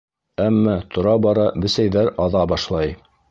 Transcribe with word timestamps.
Әммә 0.45 0.73
тора-бара 0.95 1.45
бесәйҙәр 1.65 2.11
аҙа 2.27 2.45
башлай. 2.55 2.97